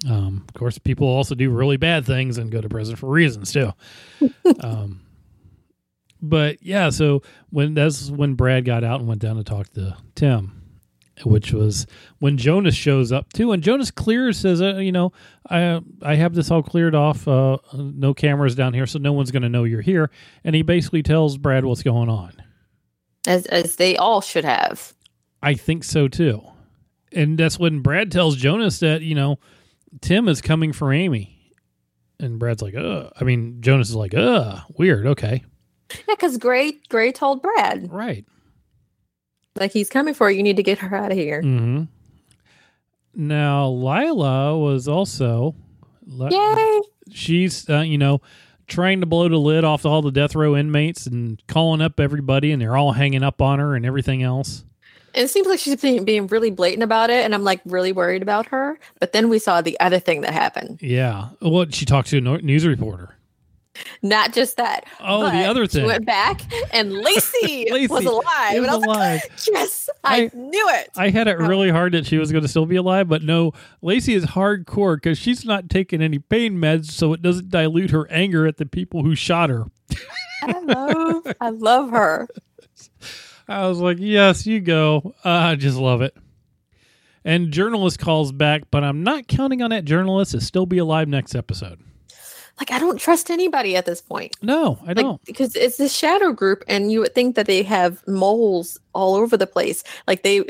[0.10, 3.52] Um, of course, people also do really bad things and go to prison for reasons
[3.52, 3.72] too.
[4.62, 5.02] um,
[6.22, 9.96] but yeah, so when that's when Brad got out and went down to talk to
[10.16, 10.62] Tim,
[11.24, 11.88] which was
[12.20, 15.12] when Jonas shows up too, and Jonas clears says, uh, you know,
[15.50, 19.32] I I have this all cleared off, uh, no cameras down here, so no one's
[19.32, 20.10] going to know you're here,
[20.44, 22.34] and he basically tells Brad what's going on.
[23.28, 24.94] as, as they all should have.
[25.42, 26.42] I think so too.
[27.12, 29.40] And that's when Brad tells Jonas that, you know,
[30.02, 31.32] Tim is coming for Amy.
[32.20, 35.06] And Brad's like, uh, I mean, Jonas is like, uh, weird.
[35.06, 35.44] Okay.
[35.94, 38.26] Yeah, because Gray, Gray told Brad, Right.
[39.60, 40.38] like, he's coming for you.
[40.38, 41.42] You need to get her out of here.
[41.42, 41.84] hmm
[43.14, 45.56] Now, Lila was also,
[46.08, 46.82] Yay.
[47.12, 48.22] she's, uh, you know,
[48.68, 52.52] trying to blow the lid off all the death row inmates and calling up everybody,
[52.52, 54.66] and they're all hanging up on her and everything else.
[55.16, 57.24] And it seems like she's being, being really blatant about it.
[57.26, 58.78] And I'm like really worried about her.
[59.00, 60.80] But then we saw the other thing that happened.
[60.82, 61.30] Yeah.
[61.42, 63.16] Well, she talked to a no- news reporter.
[64.02, 64.86] Not just that.
[65.02, 65.86] Oh, the other She thing.
[65.86, 66.42] went back
[66.74, 68.24] and Lacey, Lacey was alive.
[68.26, 69.22] Was and I was alive.
[69.24, 70.90] like, yes, I, I- knew it.
[70.96, 73.52] I had it really hard that she was going to still be alive, but no,
[73.82, 78.10] Lacey is hardcore because she's not taking any pain meds, so it doesn't dilute her
[78.10, 79.66] anger at the people who shot her.
[80.44, 82.28] I love, I love her.
[83.48, 85.14] I was like, yes, you go.
[85.24, 86.16] Uh, I just love it.
[87.24, 91.08] And journalist calls back, but I'm not counting on that journalist to still be alive
[91.08, 91.80] next episode.
[92.60, 94.36] Like, I don't trust anybody at this point.
[94.42, 95.24] No, I like don't.
[95.26, 99.36] because it's this shadow group and you would think that they have moles all over
[99.36, 100.42] the place like they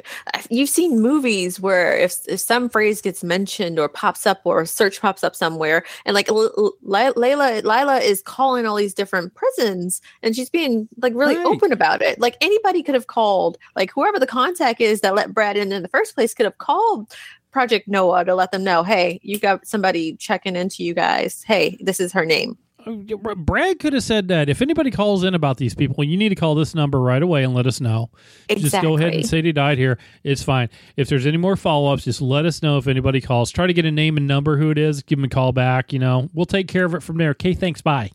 [0.51, 4.67] you've seen movies where if, if some phrase gets mentioned or pops up or a
[4.67, 9.33] search pops up somewhere and like L- L- Layla Lila is calling all these different
[9.33, 11.45] prisons and she's being like really Right.
[11.47, 15.33] open about it like anybody could have called like whoever the contact is that let
[15.33, 17.11] Brad in in the first place could have called
[17.55, 21.77] Project Noah to let them know hey you got somebody checking into you guys hey
[21.79, 22.91] this is her name Uh,
[23.35, 24.49] Brad could have said that.
[24.49, 27.43] If anybody calls in about these people, you need to call this number right away
[27.45, 28.09] and let us know.
[28.49, 29.97] Just go ahead and say they died here.
[30.23, 30.69] It's fine.
[30.95, 33.49] If there's any more follow ups, just let us know if anybody calls.
[33.51, 35.01] Try to get a name and number who it is.
[35.01, 35.93] Give them a call back.
[35.93, 37.31] You know, we'll take care of it from there.
[37.31, 37.81] Okay, thanks.
[37.81, 38.11] Bye.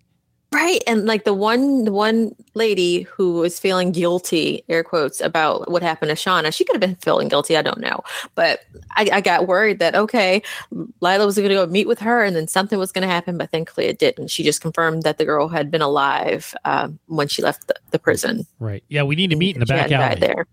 [0.53, 0.83] Right.
[0.85, 5.81] And like the one the one lady who was feeling guilty, air quotes, about what
[5.81, 7.57] happened to Shauna, she could have been feeling guilty.
[7.57, 8.01] I don't know.
[8.35, 8.65] But
[8.97, 10.43] I, I got worried that okay,
[11.01, 13.87] Lila was gonna go meet with her and then something was gonna happen, but thankfully
[13.87, 14.29] it didn't.
[14.29, 18.01] She just confirmed that the girl had been alive um, when she left the, the
[18.01, 18.45] prison.
[18.59, 18.83] Right.
[18.89, 20.19] Yeah, we need to meet in the She back alley.
[20.19, 20.47] there.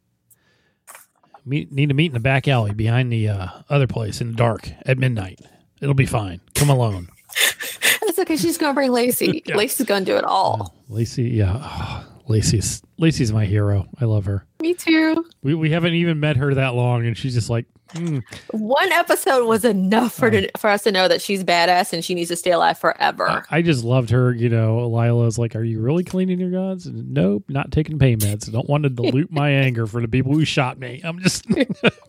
[1.43, 4.37] Meet, need to meet in the back alley behind the uh, other place in the
[4.37, 5.39] dark at midnight.
[5.81, 6.39] It'll be fine.
[6.53, 7.07] Come alone.
[8.17, 8.37] That's okay.
[8.37, 9.27] She's gonna bring Lacey.
[9.47, 9.55] Yeah.
[9.55, 10.75] Lacey's gonna do it all.
[10.89, 11.59] Lacey, yeah.
[11.61, 13.87] Oh, Lacey's Lacey's my hero.
[14.01, 14.45] I love her.
[14.61, 15.23] Me too.
[15.43, 17.65] We we haven't even met her that long, and she's just like.
[17.93, 18.21] Mm.
[18.51, 22.15] One episode was enough for to, for us to know that she's badass and she
[22.15, 23.45] needs to stay alive forever.
[23.49, 24.33] I, I just loved her.
[24.33, 28.19] You know, Lila's like, "Are you really cleaning your guns?" And, nope, not taking pain
[28.19, 28.49] meds.
[28.49, 30.99] I don't want to dilute my anger for the people who shot me.
[31.03, 31.45] I'm just,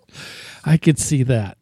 [0.65, 1.59] I could see that.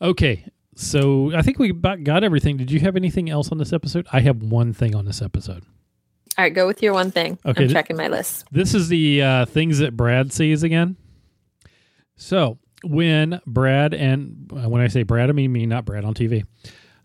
[0.00, 2.56] Okay, so I think we about got everything.
[2.56, 4.06] Did you have anything else on this episode?
[4.12, 5.64] I have one thing on this episode.
[6.36, 7.38] All right, go with your one thing.
[7.46, 8.46] Okay, I'm checking my list.
[8.50, 10.96] This is the uh, things that Brad sees again.
[12.16, 16.14] So when Brad and uh, when I say Brad, I mean me, not Brad on
[16.14, 16.44] TV.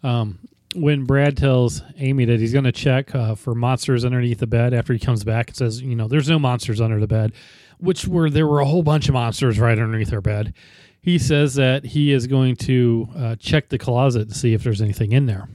[0.04, 0.40] Um,
[0.76, 4.74] when Brad tells Amy that he's going to check uh, for monsters underneath the bed
[4.74, 7.34] after he comes back and says, you know, there's no monsters under the bed,
[7.80, 10.54] which were there were a whole bunch of monsters right underneath her bed.
[11.02, 14.82] He says that he is going to uh, check the closet to see if there's
[14.82, 15.48] anything in there.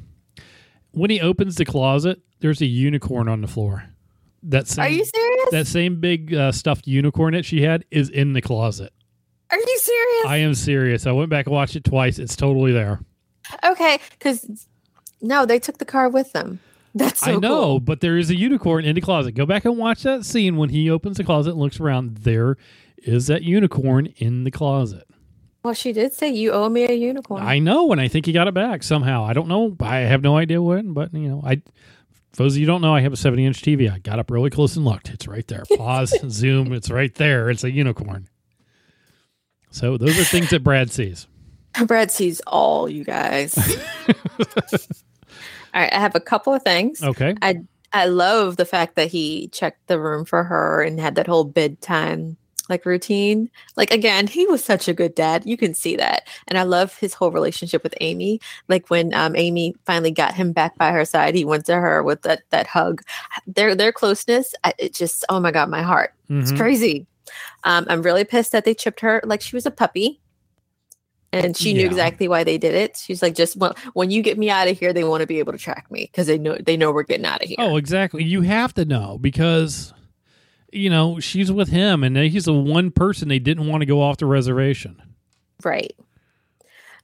[0.93, 3.85] When he opens the closet, there's a unicorn on the floor.
[4.43, 5.51] That same, Are you serious?
[5.51, 8.93] that same big uh, stuffed unicorn that she had is in the closet.
[9.51, 10.27] Are you serious?
[10.27, 11.07] I am serious.
[11.07, 12.19] I went back and watched it twice.
[12.19, 13.01] It's totally there.
[13.65, 14.67] okay, because
[15.21, 16.61] no, they took the car with them.
[16.95, 17.81] That's so I know, cool.
[17.81, 19.33] but there is a unicorn in the closet.
[19.33, 22.19] Go back and watch that scene when he opens the closet and looks around.
[22.19, 22.57] There
[22.99, 25.05] is that unicorn in the closet.
[25.65, 27.43] Well, she did say you owe me a unicorn.
[27.43, 29.25] I know, and I think he got it back somehow.
[29.25, 29.75] I don't know.
[29.81, 31.63] I have no idea when, but you know, I.
[32.33, 33.91] For those of you don't know, I have a 70 inch TV.
[33.91, 35.09] I got up really close and looked.
[35.09, 35.63] It's right there.
[35.77, 36.73] Pause, zoom.
[36.73, 37.49] It's right there.
[37.49, 38.29] It's a unicorn.
[39.71, 41.29] So those are things that Brad sees.
[41.87, 43.57] Brad sees all you guys.
[44.09, 44.15] all
[45.75, 47.03] right, I have a couple of things.
[47.03, 47.35] Okay.
[47.41, 47.63] I
[47.95, 51.45] I love the fact that he checked the room for her and had that whole
[51.45, 52.37] bedtime
[52.69, 53.51] like routine.
[53.77, 55.45] Like again, he was such a good dad.
[55.47, 56.29] You can see that.
[56.49, 58.41] And I love his whole relationship with Amy.
[58.69, 62.03] Like when um, Amy finally got him back by her side, he went to her
[62.03, 63.03] with that that hug.
[63.47, 66.15] Their their closeness, I, it just oh my god, my heart.
[66.31, 66.57] It's Mhm.
[66.57, 67.07] crazy.
[67.65, 70.21] Um, I'm really pissed that they chipped her like she was a puppy.
[71.33, 72.97] And she knew exactly why they did it.
[72.97, 75.41] She's like, just well, when you get me out of here, they want to be
[75.41, 77.57] able to track me because they know they know we're getting out of here.
[77.59, 78.23] Oh, exactly.
[78.23, 79.93] You have to know because
[80.75, 84.03] you know she's with him, and he's the one person they didn't want to go
[84.03, 85.01] off the reservation.
[85.63, 85.95] Right.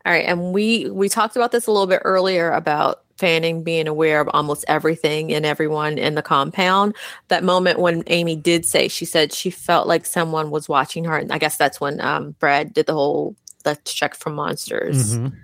[0.06, 3.86] All right, and we we talked about this a little bit earlier about Fanning being
[3.86, 6.96] aware of almost everything and everyone in the compound.
[7.28, 11.18] That moment when Amy did say she said she felt like someone was watching her,
[11.18, 15.34] and I guess that's when um, Brad did the whole let's check for monsters, Mhm.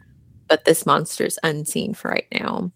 [0.49, 2.73] but this monster's unseen for right now.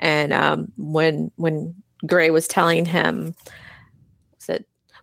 [0.00, 1.74] And um, when when
[2.06, 3.34] Gray was telling him,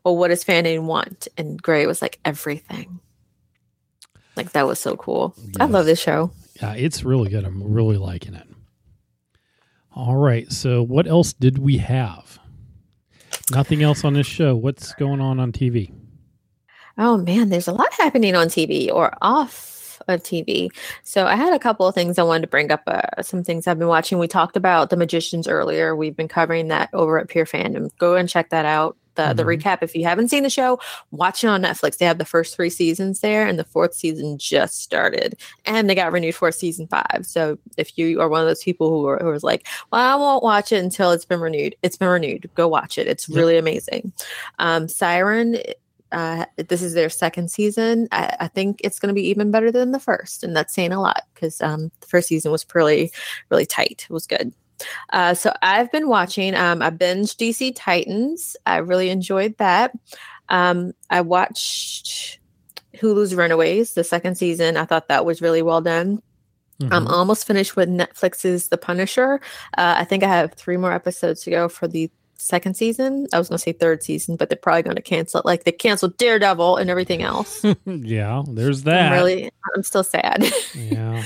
[0.08, 3.00] "Well, what does Fanning want?" and Gray was like, "Everything."
[4.36, 5.36] Like that was so cool.
[5.60, 6.32] I love this show.
[6.62, 7.43] Yeah, it's really good.
[7.43, 8.48] I'm really liking it.
[9.93, 10.52] All right.
[10.52, 12.39] So, what else did we have?
[13.52, 14.56] Nothing else on this show.
[14.56, 15.91] What's going on on TV?
[16.98, 20.70] Oh man, there's a lot happening on TV or off of TV.
[21.04, 22.84] So I had a couple of things I wanted to bring up.
[22.88, 24.20] Uh, some things I've been watching.
[24.20, 25.96] We talked about The Magicians earlier.
[25.96, 27.89] We've been covering that over at Pure Fandom.
[27.98, 28.98] Go and check that out.
[29.18, 29.62] The the Mhm.
[29.62, 29.80] recap.
[29.82, 30.80] If you haven't seen the show,
[31.12, 31.98] watch it on Netflix.
[31.98, 35.96] They have the first three seasons there, and the fourth season just started, and they
[35.96, 37.26] got renewed for season five.
[37.26, 40.16] So if you are one of those people who are who is like, well, I
[40.16, 41.76] won't watch it until it's been renewed.
[41.84, 42.50] It's been renewed.
[42.56, 43.08] Go watch it.
[43.08, 43.36] It's Yep.
[43.38, 44.14] really amazing.
[44.60, 45.58] Um, Siren
[46.14, 48.08] uh, this is their second season.
[48.14, 50.94] I, I think it's going to be even better than the first, and that's saying
[50.94, 53.12] a lot because um, the first season was pretty,
[53.50, 54.08] really tight.
[54.10, 54.54] It was good.
[55.12, 56.56] Uh, so I've been watching.
[56.56, 58.56] Um, I binged DC Titans.
[58.66, 59.92] I really enjoyed that.
[60.50, 62.40] Um, I watched
[62.96, 64.78] Hulu's Runaways, the second season.
[64.78, 66.22] I thought that was really well done.
[66.80, 67.10] I'm Mhm.
[67.10, 69.42] almost finished with Netflix's The Punisher.
[69.78, 73.26] Uh, I think I have three more episodes to go for the second season.
[73.34, 75.46] I was going to say third season, but they're probably going to cancel it.
[75.46, 77.66] Like they canceled Daredevil and everything else.
[77.88, 79.12] yeah, there's that.
[79.12, 80.46] I'm really, I'm still sad.
[80.76, 81.24] yeah.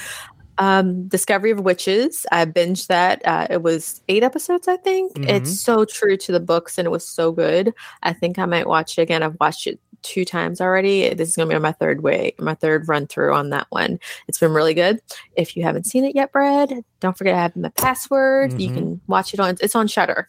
[0.61, 2.25] Um, Discovery of Witches.
[2.31, 3.25] I binged that.
[3.25, 5.13] Uh, it was eight episodes, I think.
[5.15, 5.27] Mhm.
[5.27, 7.73] It's so true to the books, and it was so good.
[8.03, 9.23] I think I might watch it again.
[9.23, 11.13] I've watched it two times already.
[11.15, 13.99] This is going to be my third way, my third run through on that one.
[14.27, 14.99] It's been really good.
[15.35, 18.59] If you haven't seen it yet, Brad, don't forget I have my password.
[18.61, 18.73] You Mhm.
[18.75, 19.57] can watch it on.
[19.61, 20.27] It's on Shudder.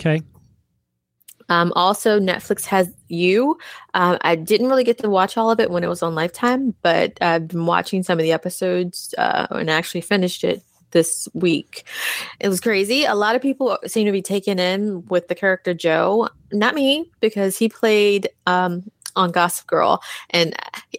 [0.00, 0.22] Okay.
[1.50, 3.58] Um, also, Netflix has you.
[3.92, 6.74] Um, I didn't really get to watch all of it when it was on Lifetime,
[6.80, 11.84] but I've been watching some of the episodes uh, and actually finished it this week.
[12.40, 13.04] It was crazy.
[13.04, 16.28] A lot of people seem to be taken in with the character Joe.
[16.52, 20.54] Not me, because he played um, on Gossip Girl, and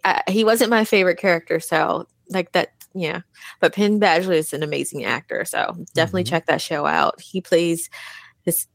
[0.05, 1.59] I, he wasn't my favorite character.
[1.59, 3.21] So, like that, yeah.
[3.59, 6.29] But Penn Badgley is an amazing actor, so definitely Mhm.
[6.29, 7.19] check that show out.
[7.21, 7.89] He plays
[8.45, 8.67] this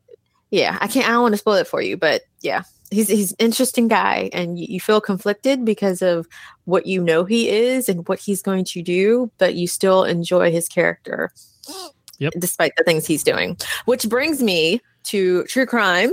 [0.51, 1.07] yeah, I can't.
[1.07, 4.31] I don't want to spoil it for you, but yeah, he's he's an interesting guy,
[4.33, 6.27] and you, you feel conflicted because of
[6.65, 10.51] what you know he is and what he's going to do, but you still enjoy
[10.51, 11.33] his character.
[12.19, 12.33] Yep.
[12.39, 16.11] Despite the things he's doing, which brings me to true crime.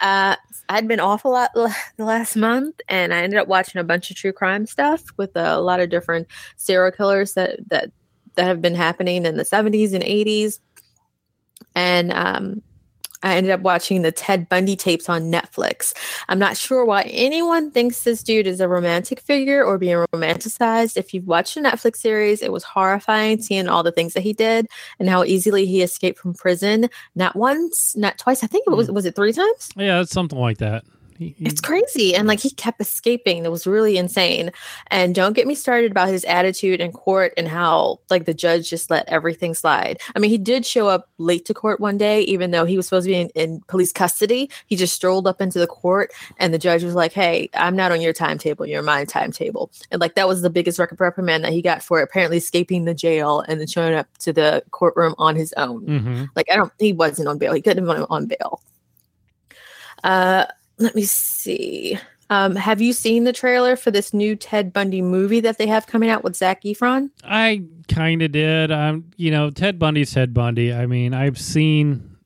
[0.00, 0.36] Uh,
[0.70, 3.84] I'd been off a lot l- the last month, and I ended up watching a
[3.84, 7.90] bunch of true crime stuff with a lot of different serial killers that that
[8.36, 10.60] that have been happening in the 70s and 80s.
[11.74, 12.62] And um,
[13.22, 15.94] I ended up watching the Ted Bundy tapes on Netflix.
[16.28, 20.96] I'm not sure why anyone thinks this dude is a romantic figure or being romanticized.
[20.96, 24.32] If you've watched the Netflix series, it was horrifying seeing all the things that he
[24.32, 24.66] did
[24.98, 26.88] and how easily he escaped from prison.
[27.14, 28.44] Not once, not twice.
[28.44, 28.94] I think it was hmm.
[28.94, 29.70] was it three times?
[29.76, 30.84] Yeah, it's something like that.
[31.18, 32.14] He, he, it's crazy.
[32.14, 33.44] And like he kept escaping.
[33.44, 34.50] It was really insane.
[34.88, 38.70] And don't get me started about his attitude in court and how like the judge
[38.70, 40.00] just let everything slide.
[40.14, 42.86] I mean, he did show up late to court one day, even though he was
[42.86, 44.50] supposed to be in, in police custody.
[44.66, 47.92] He just strolled up into the court and the judge was like, Hey, I'm not
[47.92, 49.70] on your timetable, you're my timetable.
[49.90, 53.40] And like that was the biggest reprimand that he got for apparently escaping the jail
[53.48, 55.86] and then showing up to the courtroom on his own.
[55.86, 56.24] Mm-hmm.
[56.34, 57.52] Like I don't he wasn't on bail.
[57.52, 58.60] He couldn't have been on bail.
[60.04, 60.46] Uh
[60.78, 61.98] let me see.
[62.28, 65.86] Um, have you seen the trailer for this new Ted Bundy movie that they have
[65.86, 67.10] coming out with Zac Efron?
[67.22, 68.72] I kind of did.
[68.72, 70.74] Um, you know, Ted Bundy's Ted Bundy.
[70.74, 72.16] I mean, I've seen.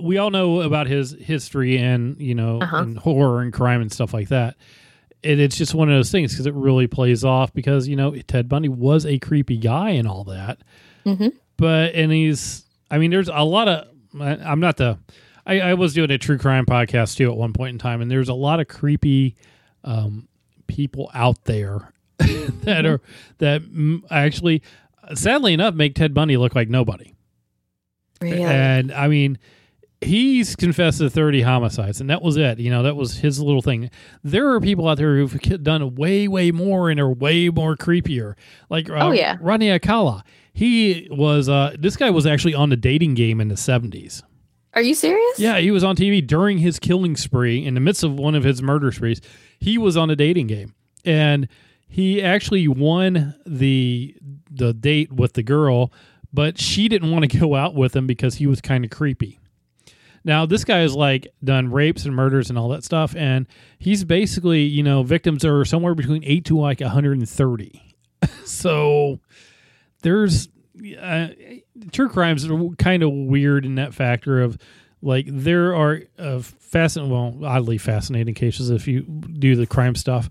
[0.00, 2.78] We all know about his history and you know, uh-huh.
[2.78, 4.56] and horror and crime and stuff like that.
[5.22, 8.14] And it's just one of those things because it really plays off because you know
[8.16, 10.58] Ted Bundy was a creepy guy and all that.
[11.06, 11.28] Mm-hmm.
[11.56, 13.88] But and he's, I mean, there's a lot of.
[14.20, 14.98] I'm not the
[15.46, 18.10] I, I, was doing a true crime podcast too at one point in time, and
[18.10, 19.36] there's a lot of creepy
[19.82, 20.28] um,
[20.66, 23.00] people out there that are
[23.38, 23.62] that
[24.10, 24.62] actually,
[25.14, 27.14] sadly enough, make Ted Bundy look like nobody.
[28.20, 28.42] Really?
[28.42, 29.38] And I mean,
[30.00, 32.58] he's confessed to 30 homicides, and that was it.
[32.58, 33.90] You know, that was his little thing.
[34.22, 38.34] There are people out there who've done way, way more and are way more creepier.
[38.70, 40.24] Like, uh, oh yeah, Rodney Alcala.
[40.52, 41.48] He was.
[41.48, 44.22] Uh, this guy was actually on the dating game in the 70s.
[44.74, 45.38] Are you serious?
[45.38, 48.42] Yeah, he was on TV during his killing spree in the midst of one of
[48.42, 49.20] his murder sprees.
[49.60, 51.48] He was on a dating game and
[51.88, 54.16] he actually won the
[54.50, 55.92] the date with the girl,
[56.32, 59.38] but she didn't want to go out with him because he was kind of creepy.
[60.24, 63.46] Now, this guy has like done rapes and murders and all that stuff and
[63.78, 67.96] he's basically, you know, victims are somewhere between 8 to like 130.
[68.44, 69.20] so
[70.02, 70.48] there's
[71.00, 71.28] uh,
[71.92, 74.58] true crimes are kind of weird in that factor of
[75.02, 80.28] like there are uh, fascinating, well, oddly fascinating cases if you do the crime stuff.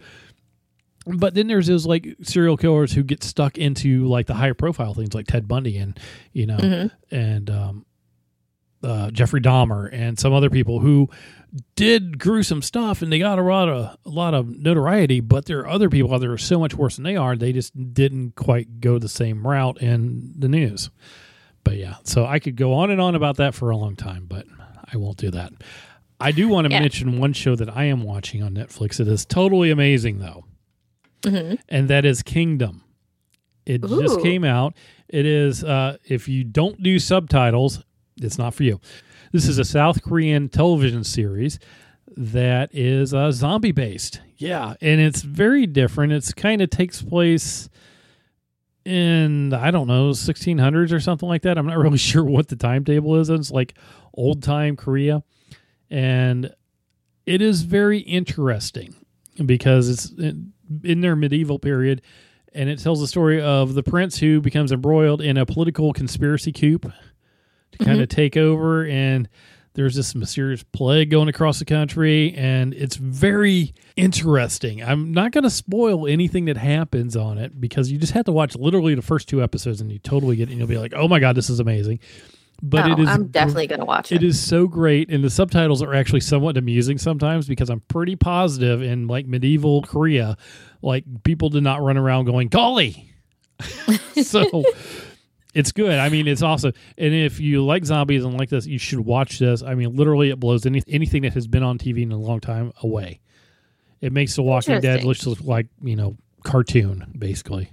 [1.06, 4.94] But then there's those like serial killers who get stuck into like the higher profile
[4.94, 6.00] things like Ted Bundy and
[6.32, 7.16] you know mm-hmm.
[7.16, 7.86] and um,
[8.84, 11.10] uh, Jeffrey Dahmer and some other people who
[11.76, 15.60] did gruesome stuff and they got a lot of a lot of notoriety, but there
[15.60, 17.36] are other people out there are so much worse than they are.
[17.36, 20.90] They just didn't quite go the same route in the news.
[21.64, 24.26] But yeah, so I could go on and on about that for a long time,
[24.28, 24.46] but
[24.92, 25.54] I won't do that.
[26.20, 26.82] I do want to yeah.
[26.82, 29.00] mention one show that I am watching on Netflix.
[29.00, 30.46] It is totally amazing though,
[31.22, 31.56] mm-hmm.
[31.70, 32.84] and that is Kingdom.
[33.66, 34.02] It Ooh.
[34.02, 34.74] just came out.
[35.08, 37.84] It is uh, if you don't do subtitles,
[38.18, 38.80] it's not for you.
[39.32, 41.60] This is a South Korean television series
[42.16, 44.22] that is uh, zombie based.
[44.38, 46.14] Yeah, and it's very different.
[46.14, 47.70] It's kind of takes place
[48.86, 51.58] in I don't know 1600s or something like that.
[51.58, 53.30] I'm not really sure what the timetable is.
[53.30, 53.76] It's like
[54.14, 55.24] old time Korea,
[55.90, 56.54] and
[57.26, 58.96] it is very interesting
[59.46, 62.02] because it's in, in their medieval period,
[62.54, 66.52] and it tells the story of the prince who becomes embroiled in a political conspiracy
[66.52, 66.80] coup
[67.74, 68.16] to kind of mm-hmm.
[68.16, 69.30] take over and
[69.76, 74.84] there's this mysterious plague going across the country and it's very interesting.
[74.84, 78.32] I'm not going to spoil anything that happens on it because you just have to
[78.32, 80.94] watch literally the first two episodes and you totally get it and you'll be like
[80.96, 82.00] oh my god this is amazing.
[82.62, 84.24] But oh, it is i'm definitely going to watch it it.
[84.24, 88.82] is so great and the subtitles are actually somewhat amusing sometimes because i'm pretty positive
[88.82, 90.38] in like medieval korea
[90.82, 93.10] like people did not run around going golly!
[94.22, 94.64] So
[95.54, 96.00] it's good.
[96.00, 96.74] I mean, it's awesome.
[96.98, 99.62] And if you like zombies and like this, you should watch this.
[99.62, 102.40] I mean, literally, it blows any, anything that has been on TV in a long
[102.40, 103.20] time away.
[104.02, 107.70] It makes The Walking Dead look like you know cartoon, basically.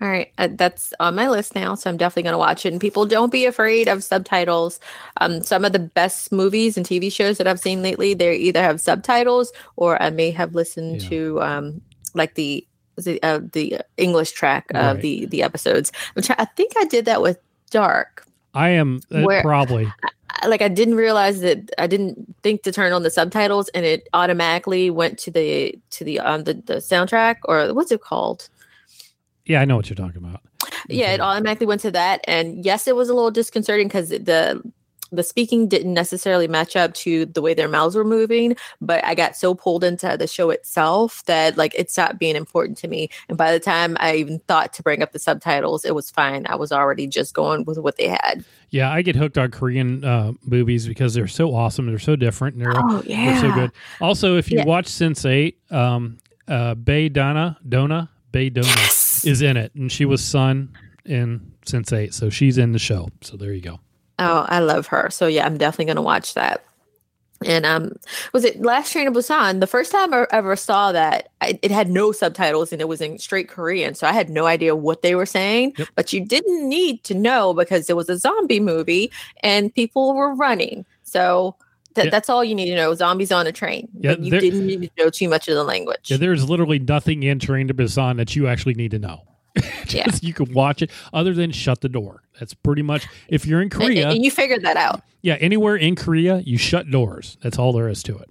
[0.00, 2.72] All right, uh, that's on my list now, so I'm definitely going to watch it.
[2.72, 4.80] And people, don't be afraid of subtitles.
[5.20, 8.62] Um, some of the best movies and TV shows that I've seen lately, they either
[8.62, 11.08] have subtitles or I may have listened yeah.
[11.10, 11.82] to um,
[12.14, 12.66] like the
[12.96, 15.02] the uh, the English track of right.
[15.02, 15.92] the the episodes.
[16.14, 17.38] Which I think I did that with
[17.70, 18.26] Dark.
[18.54, 19.90] I am uh, Where, probably
[20.46, 24.08] like I didn't realize that I didn't think to turn on the subtitles and it
[24.12, 28.48] automatically went to the to the um the, the soundtrack or what's it called?
[29.44, 30.40] Yeah, I know what you're talking about.
[30.88, 34.62] Yeah, it automatically went to that and yes, it was a little disconcerting cuz the
[35.12, 39.14] the speaking didn't necessarily match up to the way their mouths were moving, but I
[39.14, 43.10] got so pulled into the show itself that like it stopped being important to me.
[43.28, 46.46] And by the time I even thought to bring up the subtitles, it was fine.
[46.48, 48.44] I was already just going with what they had.
[48.70, 51.86] Yeah, I get hooked on Korean uh, movies because they're so awesome.
[51.86, 52.56] They're so different.
[52.56, 53.32] And they're, oh, yeah.
[53.32, 53.70] they're so good.
[54.00, 54.64] Also, if you yeah.
[54.64, 59.26] watch Sense8, um, uh, Bae Donna, Dona, Bae Dona yes.
[59.26, 59.74] is in it.
[59.74, 62.14] And she was Sun in Sense8.
[62.14, 63.10] So she's in the show.
[63.20, 63.78] So there you go.
[64.18, 65.10] Oh, I love her.
[65.10, 66.64] So yeah, I'm definitely going to watch that.
[67.44, 67.96] And um,
[68.32, 69.58] was it Last Train to Busan?
[69.58, 73.00] The first time I ever saw that, I, it had no subtitles and it was
[73.00, 75.74] in straight Korean, so I had no idea what they were saying.
[75.76, 75.88] Yep.
[75.96, 79.10] But you didn't need to know because it was a zombie movie
[79.42, 80.84] and people were running.
[81.02, 81.56] So
[81.94, 82.10] Th- yeah.
[82.10, 82.94] That's all you need to know.
[82.94, 83.88] Zombies on a train.
[84.00, 86.10] Yeah, you didn't need to know too much of the language.
[86.10, 89.22] Yeah, there's literally nothing in Train to Busan that you actually need to know.
[89.88, 90.06] yeah.
[90.22, 92.21] you can watch it other than shut the door.
[92.42, 94.06] That's pretty much if you're in Korea.
[94.08, 95.02] And, and you figured that out.
[95.20, 97.36] Yeah, anywhere in Korea, you shut doors.
[97.40, 98.28] That's all there is to it.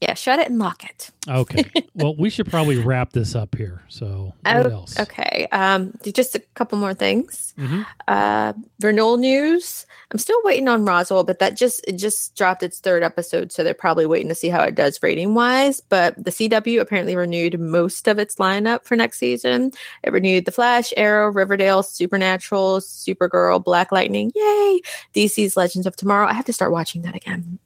[0.00, 1.10] Yeah, shut it and lock it.
[1.28, 1.70] Okay.
[1.94, 3.82] well, we should probably wrap this up here.
[3.88, 4.98] So, what oh, else?
[4.98, 5.46] Okay.
[5.52, 7.52] Um, just a couple more things.
[7.58, 7.82] Mm-hmm.
[8.08, 9.86] Uh, renewal news.
[10.10, 13.62] I'm still waiting on Roswell, but that just it just dropped its third episode, so
[13.62, 15.82] they're probably waiting to see how it does rating wise.
[15.82, 19.70] But the CW apparently renewed most of its lineup for next season.
[20.02, 24.80] It renewed The Flash, Arrow, Riverdale, Supernatural, Supergirl, Black Lightning, yay!
[25.14, 26.26] DC's Legends of Tomorrow.
[26.26, 27.58] I have to start watching that again.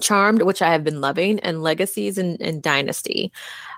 [0.00, 3.32] Charmed, which I have been loving, and Legacies and, and Dynasty.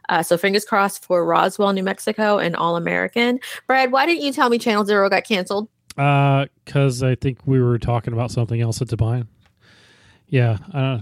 [0.08, 3.40] Uh, so fingers crossed for Roswell, New Mexico, and All American.
[3.66, 5.68] Brad, why didn't you tell me Channel Zero got canceled?
[5.96, 9.28] Uh, because I think we were talking about something else at the time.
[10.28, 11.00] Yeah, uh,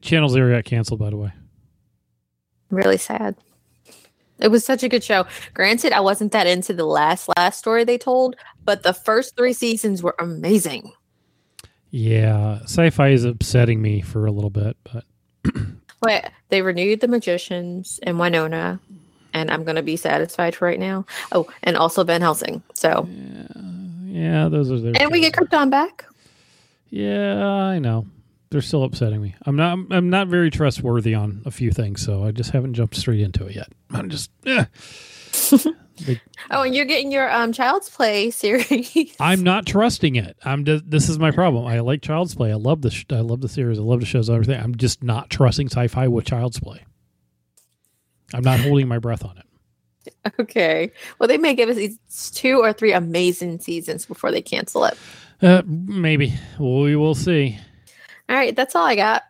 [0.00, 1.00] Channel Zero got canceled.
[1.00, 1.32] By the way,
[2.70, 3.36] really sad.
[4.38, 5.26] It was such a good show.
[5.52, 9.52] Granted, I wasn't that into the last last story they told, but the first three
[9.52, 10.92] seasons were amazing.
[11.90, 15.04] Yeah, Syfy is upsetting me for a little bit, but
[16.02, 18.78] Wait, they renewed the magicians and Wynonna,
[19.34, 21.04] and I'm gonna be satisfied for right now.
[21.32, 22.62] Oh, and also Van Helsing.
[22.74, 23.46] So yeah,
[24.06, 24.92] yeah those are their.
[24.98, 26.04] And we get Krypton back.
[26.88, 28.06] Yeah, I know.
[28.50, 29.34] They're still upsetting me.
[29.42, 29.78] I'm not.
[29.90, 33.46] I'm not very trustworthy on a few things, so I just haven't jumped straight into
[33.46, 33.68] it yet.
[33.90, 34.30] I'm just.
[34.46, 34.64] Eh.
[36.50, 39.14] oh, and you're getting your um Child's Play series.
[39.20, 40.36] I'm not trusting it.
[40.44, 40.64] I'm.
[40.64, 41.66] Just, this is my problem.
[41.66, 42.50] I like Child's Play.
[42.50, 42.90] I love the.
[42.90, 43.78] Sh- I love the series.
[43.78, 44.28] I love the shows.
[44.30, 44.60] Everything.
[44.60, 46.84] I'm just not trusting Syfy with Child's Play.
[48.32, 49.46] I'm not holding my breath on it.
[50.38, 50.92] Okay.
[51.18, 54.96] Well, they may give us two or three amazing seasons before they cancel it.
[55.42, 56.34] Uh, maybe.
[56.58, 57.58] Well, we will see.
[58.28, 58.54] All right.
[58.54, 59.24] That's all I got.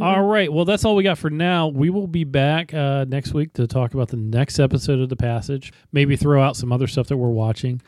[0.00, 0.52] All right.
[0.52, 1.68] Well, that's all we got for now.
[1.68, 5.16] We will be back uh, next week to talk about the next episode of The
[5.16, 5.72] Passage.
[5.92, 7.80] Maybe throw out some other stuff that we're watching.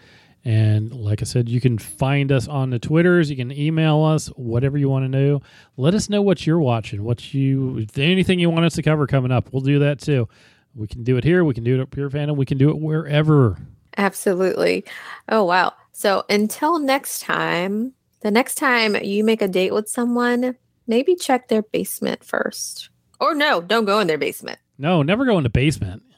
[0.44, 3.28] And like I said, you can find us on the Twitters.
[3.28, 5.42] You can email us, whatever you want to know.
[5.76, 9.32] Let us know what you're watching, what you, anything you want us to cover coming
[9.32, 9.52] up.
[9.52, 10.28] We'll do that too.
[10.76, 11.44] We can do it here.
[11.44, 12.36] We can do it at Pure Fandom.
[12.36, 13.58] We can do it wherever.
[13.96, 14.84] Absolutely.
[15.28, 15.72] Oh, wow.
[15.90, 20.54] So until next time, the next time you make a date with someone,
[20.86, 22.90] maybe check their basement first.
[23.20, 24.58] Or no, don't go in their basement.
[24.78, 26.02] No, never go in the basement.